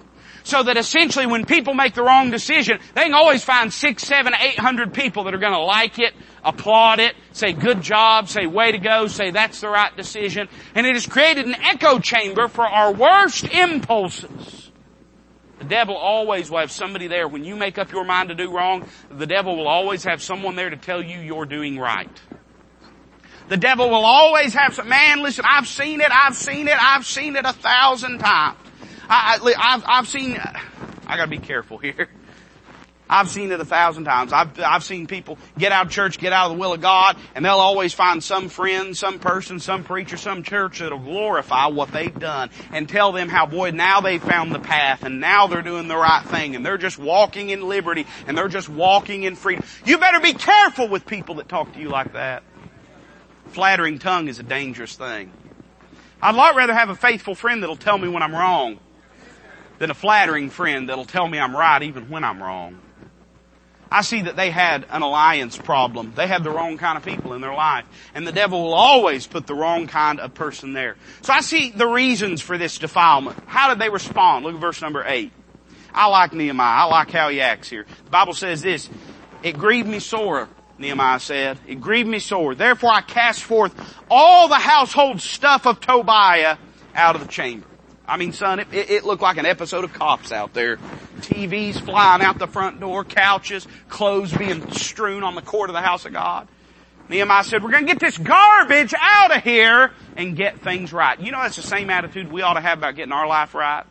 [0.44, 4.32] So that essentially when people make the wrong decision, they can always find six, seven,
[4.40, 8.72] eight hundred people that are gonna like it, applaud it, say good job, say way
[8.72, 10.48] to go, say that's the right decision.
[10.74, 14.57] And it has created an echo chamber for our worst impulses.
[15.58, 17.26] The devil always will have somebody there.
[17.26, 20.54] When you make up your mind to do wrong, the devil will always have someone
[20.54, 22.10] there to tell you you're doing right.
[23.48, 27.06] The devil will always have some, man, listen, I've seen it, I've seen it, I've
[27.06, 28.58] seen it a thousand times.
[29.08, 30.38] I, have I've seen,
[31.06, 32.08] I gotta be careful here.
[33.10, 34.32] I've seen it a thousand times.
[34.32, 37.16] I've, I've seen people get out of church, get out of the will of God,
[37.34, 41.90] and they'll always find some friend, some person, some preacher, some church that'll glorify what
[41.90, 45.62] they've done and tell them how, boy, now they've found the path and now they're
[45.62, 49.36] doing the right thing and they're just walking in liberty and they're just walking in
[49.36, 49.64] freedom.
[49.86, 52.42] You better be careful with people that talk to you like that.
[53.48, 55.32] Flattering tongue is a dangerous thing.
[56.20, 58.78] I'd lot rather have a faithful friend that'll tell me when I'm wrong
[59.78, 62.78] than a flattering friend that'll tell me I'm right even when I'm wrong.
[63.90, 66.12] I see that they had an alliance problem.
[66.14, 67.86] They had the wrong kind of people in their life.
[68.14, 70.96] And the devil will always put the wrong kind of person there.
[71.22, 73.38] So I see the reasons for this defilement.
[73.46, 74.44] How did they respond?
[74.44, 75.32] Look at verse number eight.
[75.94, 76.82] I like Nehemiah.
[76.82, 77.86] I like how he acts here.
[78.04, 78.90] The Bible says this,
[79.42, 80.48] it grieved me sore,
[80.78, 81.58] Nehemiah said.
[81.66, 82.54] It grieved me sore.
[82.54, 83.74] Therefore I cast forth
[84.10, 86.58] all the household stuff of Tobiah
[86.94, 87.66] out of the chamber.
[88.08, 90.78] I mean, son, it, it, looked like an episode of Cops out there.
[91.20, 95.82] TVs flying out the front door, couches, clothes being strewn on the court of the
[95.82, 96.48] house of God.
[97.10, 101.20] Nehemiah said, we're going to get this garbage out of here and get things right.
[101.20, 103.84] You know, that's the same attitude we ought to have about getting our life right.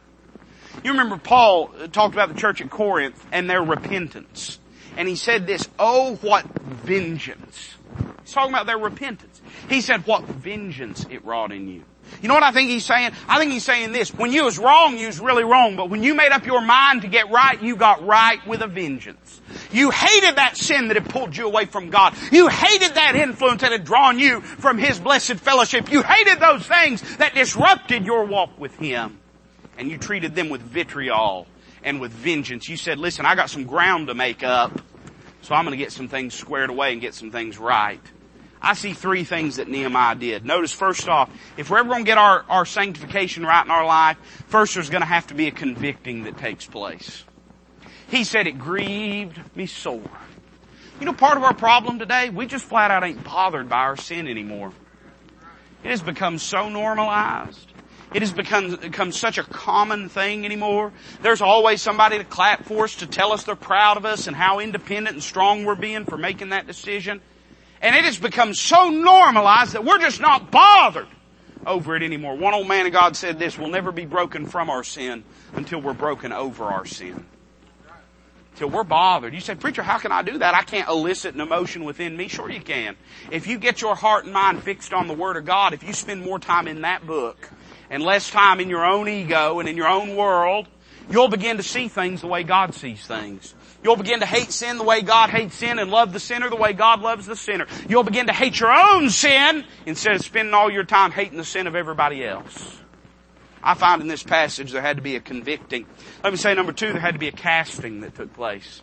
[0.83, 4.59] You remember Paul uh, talked about the church at Corinth and their repentance.
[4.95, 7.75] And he said this, oh, what vengeance.
[8.23, 9.41] He's talking about their repentance.
[9.69, 11.83] He said, what vengeance it wrought in you.
[12.21, 13.11] You know what I think he's saying?
[13.27, 14.13] I think he's saying this.
[14.13, 15.75] When you was wrong, you was really wrong.
[15.75, 18.67] But when you made up your mind to get right, you got right with a
[18.67, 19.41] vengeance.
[19.71, 22.15] You hated that sin that had pulled you away from God.
[22.31, 25.91] You hated that influence that had drawn you from His blessed fellowship.
[25.91, 29.19] You hated those things that disrupted your walk with Him.
[29.77, 31.47] And you treated them with vitriol
[31.83, 32.67] and with vengeance.
[32.67, 34.81] You said, listen, I got some ground to make up.
[35.41, 38.01] So I'm going to get some things squared away and get some things right.
[38.61, 40.45] I see three things that Nehemiah did.
[40.45, 43.85] Notice first off, if we're ever going to get our, our sanctification right in our
[43.85, 44.17] life,
[44.47, 47.23] first there's going to have to be a convicting that takes place.
[48.09, 50.01] He said it grieved me sore.
[50.99, 53.97] You know, part of our problem today, we just flat out ain't bothered by our
[53.97, 54.73] sin anymore.
[55.83, 57.71] It has become so normalized.
[58.13, 60.93] It has become, become such a common thing anymore.
[61.21, 64.35] There's always somebody to clap for us, to tell us they're proud of us and
[64.35, 67.21] how independent and strong we're being for making that decision.
[67.81, 71.07] And it has become so normalized that we're just not bothered
[71.65, 72.35] over it anymore.
[72.35, 75.81] One old man of God said this, we'll never be broken from our sin until
[75.81, 77.25] we're broken over our sin.
[78.55, 79.35] Till we're bothered.
[79.35, 80.55] You say, preacher, how can I do that?
[80.55, 82.27] I can't elicit an emotion within me.
[82.27, 82.95] Sure you can.
[83.29, 85.93] If you get your heart and mind fixed on the Word of God, if you
[85.93, 87.49] spend more time in that book
[87.91, 90.67] and less time in your own ego and in your own world,
[91.11, 93.53] you'll begin to see things the way God sees things.
[93.83, 96.55] You'll begin to hate sin the way God hates sin and love the sinner the
[96.55, 97.67] way God loves the sinner.
[97.87, 101.45] You'll begin to hate your own sin instead of spending all your time hating the
[101.45, 102.79] sin of everybody else.
[103.61, 105.85] I find in this passage there had to be a convicting.
[106.23, 108.81] Let me say number two, there had to be a casting that took place.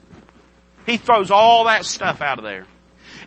[0.87, 2.67] He throws all that stuff out of there.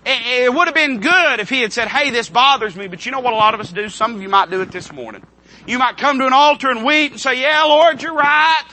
[0.06, 3.06] It, it would have been good if he had said, hey, this bothers me, but
[3.06, 3.89] you know what a lot of us do?
[3.89, 5.23] Some of you might do it this morning.
[5.65, 8.63] You might come to an altar and weep and say, yeah, Lord, you're right.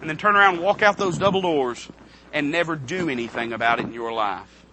[0.00, 1.88] And then turn around and walk out those double doors
[2.32, 4.66] and never do anything about it in your life.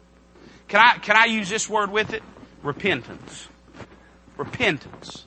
[0.68, 2.24] Can I, can I use this word with it?
[2.63, 3.48] Repentance.
[4.38, 5.26] Repentance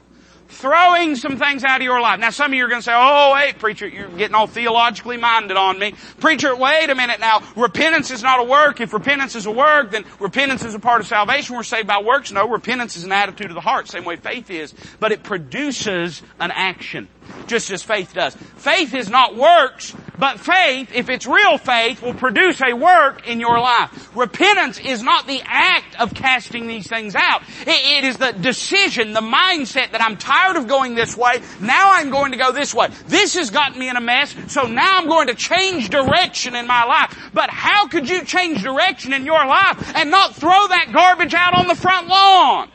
[0.48, 2.18] throwing some things out of your life.
[2.18, 5.16] Now some of you are going to say, oh wait, preacher, you're getting all theologically
[5.16, 5.94] minded on me.
[6.20, 7.42] Preacher, wait a minute now.
[7.54, 8.80] Repentance is not a work.
[8.80, 11.54] If repentance is a work, then repentance is a part of salvation.
[11.54, 12.32] We're saved by works.
[12.32, 14.74] No, repentance is an attitude of the heart, same way faith is.
[14.98, 17.08] But it produces an action
[17.46, 18.34] just as faith does.
[18.34, 23.40] Faith is not works, but faith, if it's real faith, will produce a work in
[23.40, 24.16] your life.
[24.16, 27.42] Repentance is not the act of casting these things out.
[27.66, 32.10] it is the decision, the mindset that I'm tired of going this way, now I'm
[32.10, 32.88] going to go this way.
[33.06, 36.66] This has gotten me in a mess, so now I'm going to change direction in
[36.66, 37.30] my life.
[37.32, 41.54] But how could you change direction in your life and not throw that garbage out
[41.54, 42.70] on the front lawn?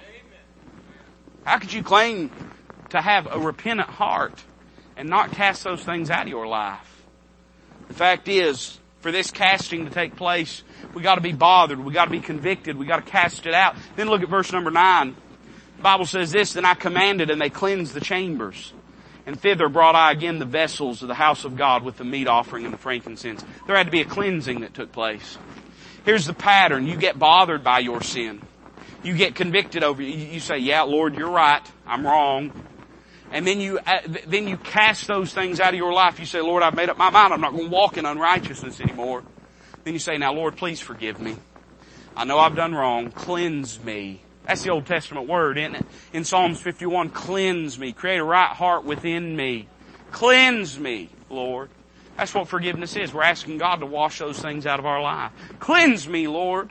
[1.44, 2.32] How could you claim
[2.93, 4.43] to have a repentant heart
[4.95, 7.03] and not cast those things out of your life.
[7.88, 12.12] The fact is, for this casting to take place, we gotta be bothered, we gotta
[12.12, 13.75] be convicted, we gotta cast it out.
[13.95, 15.15] Then look at verse number nine.
[15.77, 18.73] The Bible says this, then I commanded and they cleansed the chambers.
[19.25, 22.27] And thither brought I again the vessels of the house of God with the meat
[22.27, 23.43] offering and the frankincense.
[23.65, 25.38] There had to be a cleansing that took place.
[26.06, 26.86] Here's the pattern.
[26.86, 28.41] You get bothered by your sin.
[29.01, 30.10] You get convicted over it.
[30.10, 31.62] You say, yeah, Lord, you're right.
[31.88, 32.51] I'm wrong.
[33.34, 36.19] And then you, uh, then you cast those things out of your life.
[36.19, 37.34] You say, Lord, I've made up my mind.
[37.34, 39.24] I'm not going to walk in unrighteousness anymore.
[39.84, 41.36] Then you say, now Lord, please forgive me.
[42.15, 43.12] I know I've done wrong.
[43.12, 44.22] Cleanse me.
[44.46, 45.86] That's the Old Testament word, isn't it?
[46.13, 47.91] In Psalms 51, cleanse me.
[47.91, 49.67] Create a right heart within me.
[50.12, 51.69] Cleanse me, Lord.
[52.17, 53.13] That's what forgiveness is.
[53.13, 55.32] We're asking God to wash those things out of our life.
[55.60, 56.69] Cleanse me, Lord.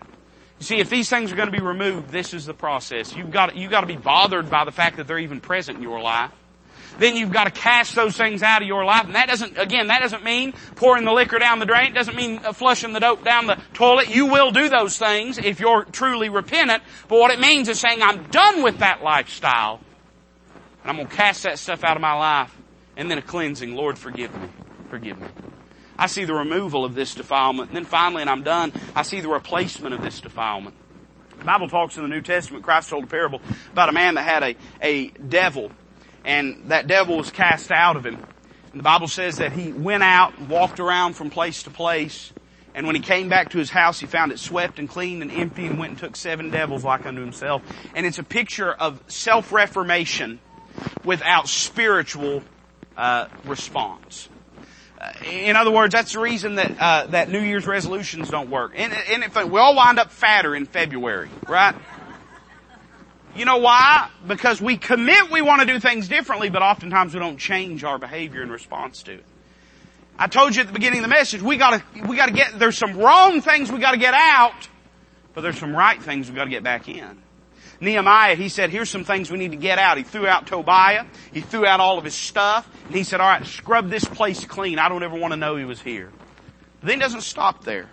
[0.61, 3.17] You see, if these things are going to be removed, this is the process.
[3.17, 5.83] You've got, you've got to be bothered by the fact that they're even present in
[5.83, 6.31] your life.
[6.99, 9.07] Then you've got to cast those things out of your life.
[9.07, 11.93] And that doesn't, again, that doesn't mean pouring the liquor down the drain.
[11.93, 14.09] It doesn't mean uh, flushing the dope down the toilet.
[14.09, 16.83] You will do those things if you're truly repentant.
[17.09, 19.81] But what it means is saying, I'm done with that lifestyle.
[20.83, 22.57] And I'm going to cast that stuff out of my life.
[22.97, 23.75] And then a cleansing.
[23.75, 24.49] Lord, forgive me.
[24.91, 25.29] Forgive me.
[25.99, 27.71] I see the removal of this defilement.
[27.71, 30.77] And then finally, and I'm done, I see the replacement of this defilement.
[31.39, 33.41] The Bible talks in the New Testament, Christ told a parable
[33.73, 35.73] about a man that had a, a devil
[36.25, 38.19] and that devil was cast out of him.
[38.73, 42.33] And the Bible says that he went out, walked around from place to place,
[42.75, 45.31] and when he came back to his house, he found it swept and clean and
[45.31, 47.63] empty and went and took seven devils like unto himself.
[47.95, 50.41] And it's a picture of self-reformation
[51.05, 52.43] without spiritual
[52.97, 54.29] uh, response.
[54.99, 58.73] Uh, in other words, that's the reason that uh, that New Year's resolutions don't work.
[58.75, 61.75] And, and we all wind up fatter in February, right?
[63.35, 64.11] You know why?
[64.27, 67.99] Because we commit we want to do things differently, but oftentimes we don't change our
[67.99, 69.25] behavior in response to it.
[70.19, 72.77] I told you at the beginning of the message, we gotta, we gotta get, there's
[72.77, 74.69] some wrong things we gotta get out,
[75.33, 77.23] but there's some right things we gotta get back in.
[77.81, 79.97] Nehemiah, he said, here's some things we need to get out.
[79.97, 81.05] He threw out Tobiah.
[81.33, 82.69] He threw out all of his stuff.
[82.87, 84.79] And he said, alright, scrub this place clean.
[84.79, 86.13] I don't ever want to know he was here.
[86.81, 87.89] But then he doesn't stop there.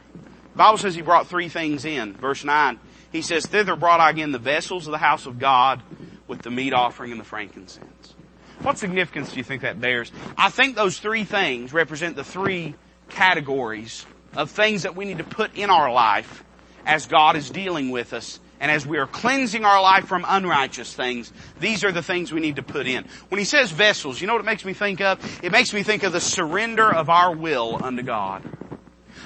[0.52, 2.14] The Bible says he brought three things in.
[2.14, 2.80] Verse 9.
[3.12, 5.82] He says, Thither brought I again the vessels of the house of God
[6.28, 8.16] with the meat offering and the frankincense.
[8.62, 10.12] What significance do you think that bears?
[10.38, 12.76] I think those three things represent the three
[13.10, 16.44] categories of things that we need to put in our life
[16.86, 20.94] as God is dealing with us and as we are cleansing our life from unrighteous
[20.94, 23.06] things, these are the things we need to put in.
[23.30, 25.20] When he says vessels, you know what it makes me think of?
[25.44, 28.44] It makes me think of the surrender of our will unto God.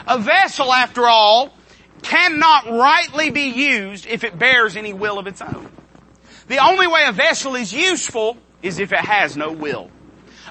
[0.05, 1.57] A vessel, after all,
[2.03, 5.69] cannot rightly be used if it bears any will of its own.
[6.47, 9.89] The only way a vessel is useful is if it has no will.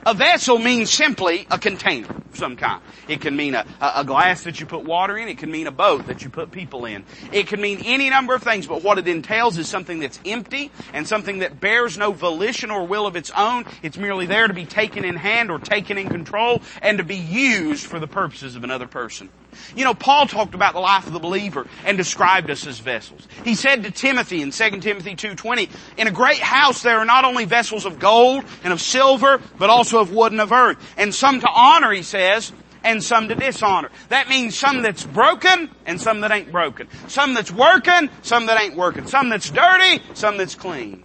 [0.04, 2.82] A vessel means simply a container some kind.
[3.08, 5.28] It can mean a, a, glass that you put water in.
[5.28, 7.04] It can mean a boat that you put people in.
[7.32, 10.70] It can mean any number of things, but what it entails is something that's empty
[10.92, 13.64] and something that bears no volition or will of its own.
[13.82, 17.16] It's merely there to be taken in hand or taken in control and to be
[17.16, 19.28] used for the purposes of another person.
[19.74, 23.26] You know, Paul talked about the life of the believer and described us as vessels.
[23.44, 25.68] He said to Timothy in 2 Timothy 2.20,
[25.98, 29.70] in a great house there are not only vessels of gold and of silver, but
[29.70, 30.78] also of wood and of earth.
[30.96, 32.52] And some to honor, he says,
[32.84, 33.90] and some to dishonor.
[34.08, 36.88] That means some that's broken and some that ain't broken.
[37.08, 39.06] Some that's working, some that ain't working.
[39.06, 41.04] Some that's dirty, some that's clean.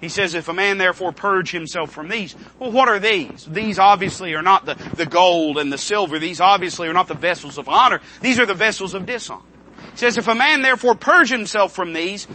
[0.00, 3.44] He says, if a man therefore purge himself from these, well what are these?
[3.46, 6.18] These obviously are not the, the gold and the silver.
[6.18, 8.00] These obviously are not the vessels of honor.
[8.20, 9.42] These are the vessels of dishonor.
[9.92, 12.28] He says, if a man therefore purge himself from these,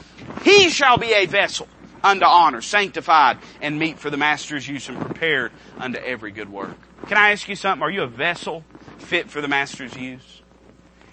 [0.44, 1.68] he shall be a vessel
[2.04, 6.78] unto honor, sanctified and meet for the master's use and prepared unto every good work.
[7.08, 7.84] Can I ask you something?
[7.84, 8.64] Are you a vessel
[8.98, 10.42] fit for the master's use?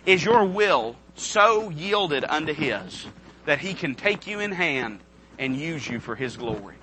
[0.06, 3.06] Is your will so yielded unto his
[3.44, 5.00] that he can take you in hand
[5.40, 6.76] and use you for His glory.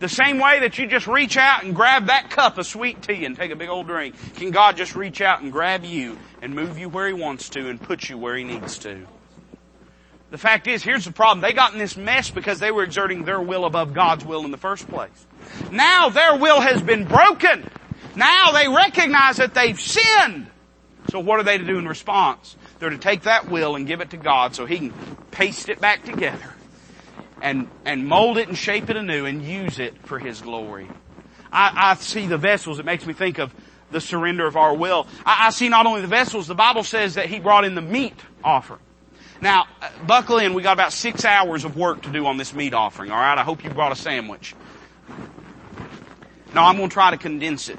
[0.00, 3.24] The same way that you just reach out and grab that cup of sweet tea
[3.24, 6.54] and take a big old drink, can God just reach out and grab you and
[6.54, 9.06] move you where He wants to and put you where He needs to.
[10.30, 11.40] The fact is, here's the problem.
[11.40, 14.50] They got in this mess because they were exerting their will above God's will in
[14.50, 15.26] the first place.
[15.72, 17.68] Now their will has been broken.
[18.18, 20.48] Now they recognize that they've sinned.
[21.10, 22.56] So what are they to do in response?
[22.80, 24.92] They're to take that will and give it to God so He can
[25.30, 26.52] paste it back together
[27.40, 30.88] and, and mold it and shape it anew and use it for His glory.
[31.52, 32.80] I, I see the vessels.
[32.80, 33.54] It makes me think of
[33.92, 35.06] the surrender of our will.
[35.24, 37.82] I, I see not only the vessels, the Bible says that He brought in the
[37.82, 38.80] meat offering.
[39.40, 40.54] Now, uh, buckle in.
[40.54, 43.12] We got about six hours of work to do on this meat offering.
[43.12, 43.38] All right.
[43.38, 44.56] I hope you brought a sandwich.
[46.52, 47.78] No, I'm going to try to condense it.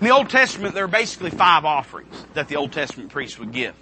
[0.00, 3.52] In the Old Testament, there are basically five offerings that the Old Testament priests would
[3.52, 3.74] give.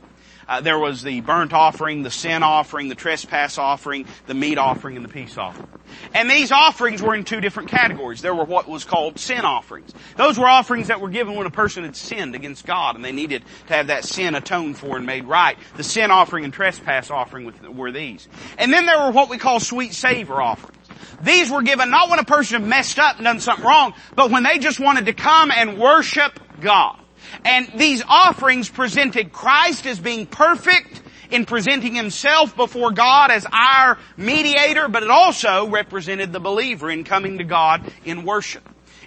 [0.48, 4.96] Uh, there was the burnt offering, the sin offering, the trespass offering, the meat offering,
[4.96, 5.68] and the peace offering.
[6.14, 8.20] And these offerings were in two different categories.
[8.20, 9.92] There were what was called sin offerings.
[10.16, 13.12] Those were offerings that were given when a person had sinned against God and they
[13.12, 15.56] needed to have that sin atoned for and made right.
[15.76, 18.26] The sin offering and trespass offering were these.
[18.58, 20.77] And then there were what we call sweet savor offerings.
[21.20, 24.42] These were given not when a person messed up and done something wrong, but when
[24.42, 26.96] they just wanted to come and worship God.
[27.44, 33.98] And these offerings presented Christ as being perfect in presenting himself before God as our
[34.16, 38.62] mediator, but it also represented the believer in coming to God in worship.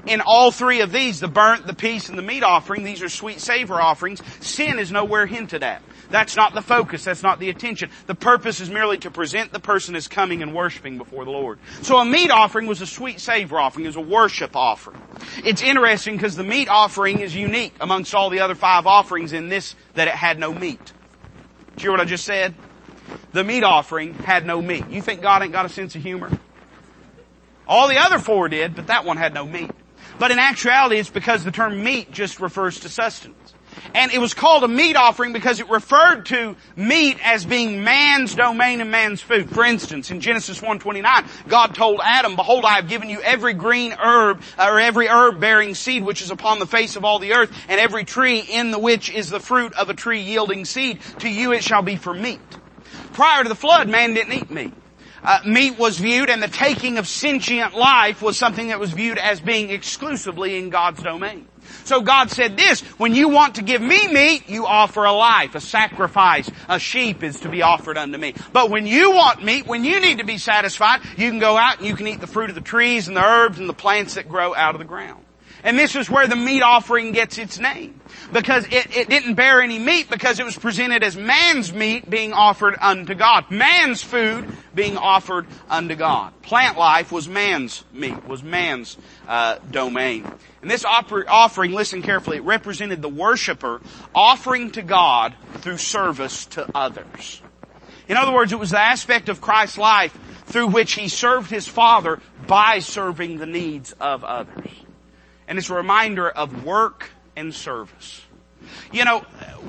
[0.06, 3.10] In all three of these, the burnt, the peace, and the meat offering, these are
[3.10, 5.84] sweet savor offerings, sin is nowhere hinted at.
[6.12, 7.03] That's not the focus.
[7.05, 7.89] That's not the attention.
[8.05, 11.59] The purpose is merely to present the person as coming and worshiping before the Lord.
[11.82, 13.86] So a meat offering was a sweet savor offering.
[13.86, 15.01] It was a worship offering.
[15.43, 19.49] It's interesting because the meat offering is unique amongst all the other five offerings in
[19.49, 20.93] this that it had no meat.
[21.78, 22.53] You hear what I just said?
[23.32, 24.89] The meat offering had no meat.
[24.89, 26.30] You think God ain't got a sense of humor?
[27.66, 29.72] All the other four did, but that one had no meat.
[30.20, 33.53] But in actuality, it's because the term meat just refers to sustenance.
[33.93, 38.36] And it was called a meat offering because it referred to meat as being man's
[38.36, 39.49] domain and man's food.
[39.49, 43.93] For instance, in Genesis 1:29, God told Adam, "Behold, I have given you every green
[43.93, 47.51] herb or every herb bearing seed which is upon the face of all the earth,
[47.67, 50.99] and every tree in the which is the fruit of a tree yielding seed.
[51.19, 52.39] To you it shall be for meat."
[53.13, 54.74] Prior to the flood, man didn't eat meat.
[55.24, 59.19] Uh, meat was viewed and the taking of sentient life was something that was viewed
[59.19, 61.51] as being exclusively in God's domain.
[61.84, 65.56] So God said this, when you want to give me meat, you offer a life,
[65.56, 68.36] a sacrifice, a sheep is to be offered unto me.
[68.54, 71.80] But when you want meat, when you need to be satisfied, you can go out
[71.80, 74.16] and you can eat the fruit of the trees and the herbs and the plants
[74.16, 75.26] that grow out of the ground.
[75.64, 77.99] And this is where the meat offering gets its name.
[78.34, 82.34] Because it, it didn't bear any meat because it was presented as man's meat being
[82.34, 83.51] offered unto God.
[83.51, 86.34] Man's food being offered unto God.
[86.41, 88.97] Plant life was man's meat, was man's
[89.28, 90.26] uh, domain.
[90.62, 93.82] And this offering, listen carefully, it represented the worshiper
[94.14, 97.41] offering to God through service to others.
[98.07, 101.68] In other words, it was the aspect of Christ's life through which he served his
[101.68, 104.68] Father by serving the needs of others.
[105.52, 108.22] And it's a reminder of work and service.
[108.93, 109.20] You know,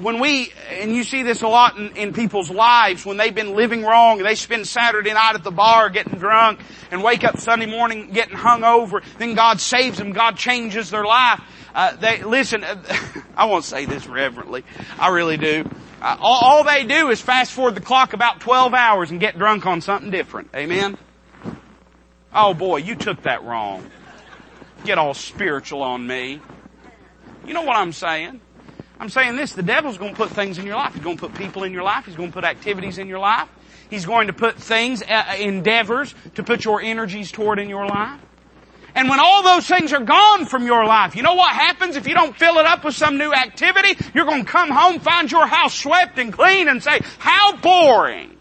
[0.00, 3.56] when we, and you see this a lot in, in, people's lives, when they've been
[3.56, 6.60] living wrong, they spend Saturday night at the bar getting drunk,
[6.92, 11.04] and wake up Sunday morning getting hung over, then God saves them, God changes their
[11.04, 11.40] life.
[11.74, 12.64] Uh, they, listen,
[13.36, 14.62] I won't say this reverently,
[15.00, 15.68] I really do.
[16.00, 19.36] Uh, all, all they do is fast forward the clock about 12 hours and get
[19.36, 20.50] drunk on something different.
[20.54, 20.96] Amen?
[22.32, 23.90] Oh boy, you took that wrong.
[24.84, 26.40] Get all spiritual on me.
[27.44, 28.40] You know what I'm saying?
[29.00, 30.94] I'm saying this, the devil's going to put things in your life.
[30.94, 32.06] He's going to put people in your life.
[32.06, 33.48] He's going to put activities in your life.
[33.90, 38.20] He's going to put things, uh, endeavors to put your energies toward in your life.
[38.94, 42.06] And when all those things are gone from your life, you know what happens if
[42.06, 43.96] you don't fill it up with some new activity?
[44.14, 48.36] You're going to come home, find your house swept and clean and say, how boring.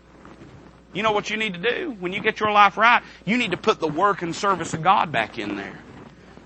[0.94, 1.96] You know what you need to do?
[2.00, 4.84] When you get your life right, you need to put the work and service of
[4.84, 5.80] God back in there.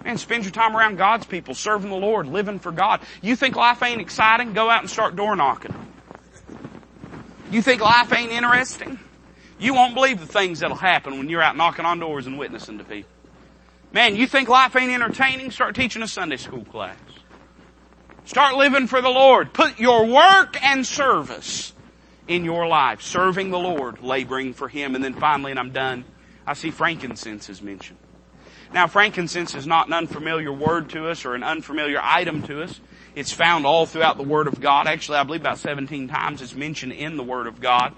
[0.06, 3.01] Man, spend your time around God's people, serving the Lord, living for God.
[3.24, 4.53] You think life ain't exciting?
[4.53, 5.74] Go out and start door knocking.
[7.49, 8.99] You think life ain't interesting?
[9.58, 12.78] You won't believe the things that'll happen when you're out knocking on doors and witnessing
[12.78, 13.10] to people.
[13.93, 15.49] Man, you think life ain't entertaining?
[15.49, 16.97] Start teaching a Sunday school class.
[18.26, 19.53] Start living for the Lord.
[19.53, 21.74] Put your work and service
[22.28, 23.01] in your life.
[23.01, 24.93] Serving the Lord, laboring for Him.
[24.93, 26.06] And then finally, and I'm done,
[26.45, 27.97] I see frankincense is mentioned.
[28.76, 32.82] Now, frankincense is not an unfamiliar word to us or an unfamiliar item to us.
[33.16, 34.86] It's found all throughout the Word of God.
[34.86, 37.96] Actually, I believe about 17 times it's mentioned in the Word of God.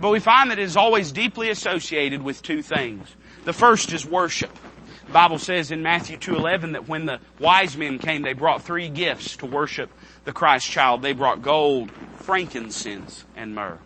[0.00, 3.14] But we find that it is always deeply associated with two things.
[3.44, 4.56] The first is worship.
[5.04, 8.88] The Bible says in Matthew 2.11 that when the wise men came, they brought three
[8.88, 9.90] gifts to worship
[10.24, 11.02] the Christ child.
[11.02, 11.90] They brought gold,
[12.20, 13.80] frankincense, and myrrh.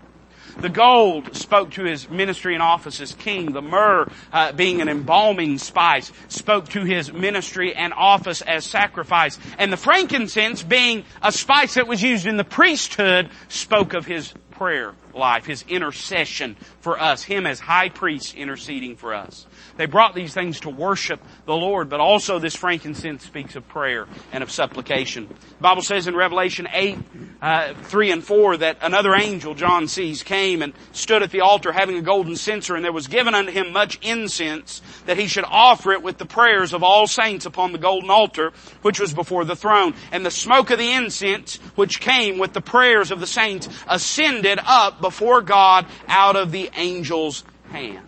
[0.61, 3.53] The gold spoke to his ministry and office as king.
[3.53, 9.39] The myrrh, uh, being an embalming spice, spoke to his ministry and office as sacrifice.
[9.59, 14.35] And the frankincense, being a spice that was used in the priesthood, spoke of his
[14.51, 19.47] prayer life, his intercession for us, him as high priest interceding for us.
[19.77, 24.07] They brought these things to worship the Lord, but also this frankincense speaks of prayer
[24.33, 25.27] and of supplication.
[25.27, 26.99] The Bible says in Revelation 8,
[27.41, 31.73] uh, 3 and 4 that another angel John sees came and stood at the altar
[31.73, 35.45] having a golden censer and there was given unto him much incense that he should
[35.47, 38.53] offer it with the prayers of all saints upon the golden altar
[38.83, 39.95] which was before the throne.
[40.13, 44.59] And the smoke of the incense which came with the prayers of the saints ascended
[45.01, 48.07] before God out of the angel's hand.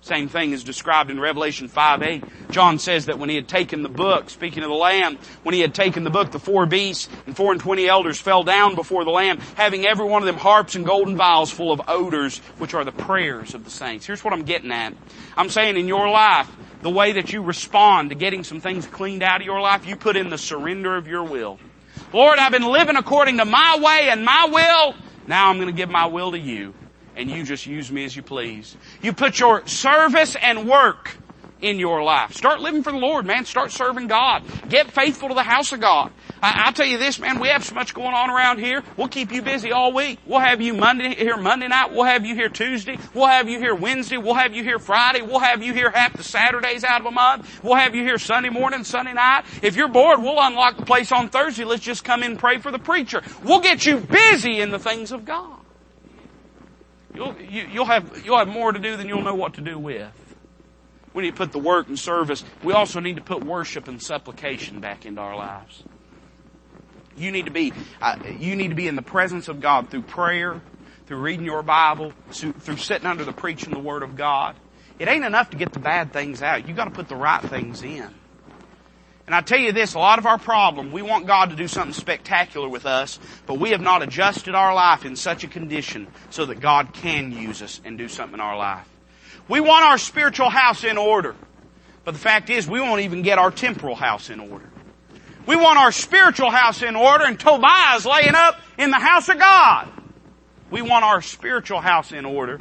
[0.00, 2.24] Same thing is described in Revelation 5 8.
[2.50, 5.60] John says that when he had taken the book, speaking of the Lamb, when he
[5.60, 9.04] had taken the book, the four beasts and four and twenty elders fell down before
[9.04, 12.72] the Lamb, having every one of them harps and golden vials full of odors, which
[12.72, 14.06] are the prayers of the saints.
[14.06, 14.94] Here's what I'm getting at.
[15.36, 16.48] I'm saying in your life,
[16.80, 19.96] the way that you respond to getting some things cleaned out of your life, you
[19.96, 21.58] put in the surrender of your will.
[22.12, 24.94] Lord, I've been living according to my way and my will.
[25.28, 26.74] Now I'm going to give my will to you
[27.14, 28.76] and you just use me as you please.
[29.02, 31.16] You put your service and work
[31.60, 32.34] in your life.
[32.34, 33.44] Start living for the Lord, man.
[33.44, 34.42] Start serving God.
[34.68, 36.12] Get faithful to the house of God.
[36.40, 38.82] I, will tell you this, man, we have so much going on around here.
[38.96, 40.20] We'll keep you busy all week.
[40.24, 41.92] We'll have you Monday here Monday night.
[41.92, 42.98] We'll have you here Tuesday.
[43.12, 44.18] We'll have you here Wednesday.
[44.18, 45.22] We'll have you here Friday.
[45.22, 47.62] We'll have you here half the Saturdays out of a month.
[47.64, 49.44] We'll have you here Sunday morning, Sunday night.
[49.62, 51.64] If you're bored, we'll unlock the place on Thursday.
[51.64, 53.22] Let's just come in and pray for the preacher.
[53.42, 55.58] We'll get you busy in the things of God.
[57.14, 59.54] You'll, you, will you will have, you'll have more to do than you'll know what
[59.54, 60.27] to do with.
[61.18, 62.44] We need to put the work and service.
[62.62, 65.82] We also need to put worship and supplication back into our lives.
[67.16, 70.02] You need to be, uh, you need to be in the presence of God through
[70.02, 70.62] prayer,
[71.06, 74.54] through reading your Bible, through sitting under the preaching the Word of God.
[75.00, 76.68] It ain't enough to get the bad things out.
[76.68, 78.14] You gotta put the right things in.
[79.26, 81.66] And I tell you this, a lot of our problem, we want God to do
[81.66, 86.06] something spectacular with us, but we have not adjusted our life in such a condition
[86.30, 88.88] so that God can use us and do something in our life.
[89.48, 91.34] We want our spiritual house in order.
[92.04, 94.64] But the fact is, we won't even get our temporal house in order.
[95.46, 99.38] We want our spiritual house in order and Tobiah's laying up in the house of
[99.38, 99.88] God.
[100.70, 102.60] We want our spiritual house in order,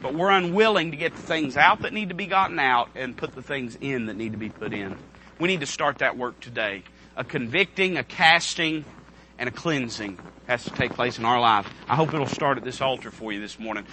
[0.00, 3.14] but we're unwilling to get the things out that need to be gotten out and
[3.14, 4.96] put the things in that need to be put in.
[5.38, 6.84] We need to start that work today.
[7.16, 8.86] A convicting, a casting,
[9.38, 11.68] and a cleansing has to take place in our life.
[11.88, 13.84] I hope it'll start at this altar for you this morning.